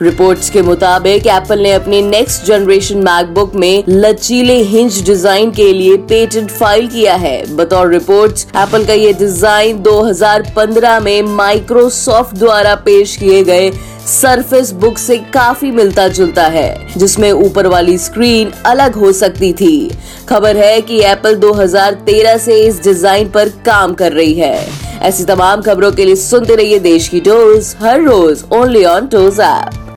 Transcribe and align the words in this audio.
Reports 0.00 0.48
के 0.50 0.60
मुताबिक 0.62 1.26
Apple 1.26 1.58
ने 1.58 1.72
अपनी 1.72 2.00
नेक्स्ट 2.02 2.44
जनरेशन 2.44 2.98
मैकबुक 2.98 3.54
में 3.54 3.84
लचीले 3.88 4.56
हिंज 4.64 5.02
डिज़ाइन 5.06 5.50
के 5.50 5.72
लिए 5.72 5.96
पेटेंट 6.08 6.50
फ़ाइल 6.50 6.86
किया 6.88 7.14
है। 7.14 7.56
बतौर 7.56 7.90
रिपोर्ट्स 7.90 8.46
एप्पल 8.46 8.84
का 8.86 8.92
ये 8.92 9.12
डिज़ाइन 9.12 9.82
2015 9.82 10.98
में 11.00 11.22
माइक्रोसॉफ्ट 11.24 12.36
द्वारा 12.36 12.74
पेश 12.84 13.16
किए 13.16 13.42
गए 13.44 13.70
सरफेस 14.06 14.70
बुक 14.74 14.98
से 14.98 15.16
काफ़ी 15.34 15.70
मिलता 15.70 16.06
जुलता 16.08 16.46
है, 16.46 16.86
जिसमें 16.96 17.30
ऊपर 17.32 17.66
वाली 17.66 17.98
स्क्रीन 17.98 18.52
अलग 18.66 18.94
हो 18.94 19.12
सकती 19.12 19.52
थी। 19.52 19.90
खबर 20.28 20.56
है 20.56 20.80
कि 20.80 21.02
एप्पल 21.02 21.36
2013 21.36 22.38
से 22.38 22.60
इस 22.60 22.82
डिज़ाइन 22.82 23.28
पर 23.28 23.48
काम 23.66 23.94
कर 23.94 24.12
रही 24.12 24.34
है। 24.34 24.68
ऐसी 25.02 25.24
तमाम 25.24 25.62
खबरों 25.62 25.92
के 25.92 26.04
लिए 26.04 26.16
सुनते 26.16 26.56
रहिए 26.56 26.78
देश 26.80 27.08
की 27.08 27.20
डोज 27.20 27.74
हर 27.80 28.02
रोज 28.02 28.44
ओनली 28.52 28.84
ऑन 28.86 29.06
टोज 29.06 29.40
ऐप 29.40 29.79